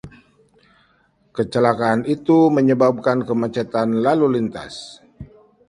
Kecelakaan 1.35 1.99
itu 2.15 2.39
menyebabkan 2.55 3.17
kemacetan 3.27 3.89
lalu 4.05 4.27
lintas. 4.41 4.75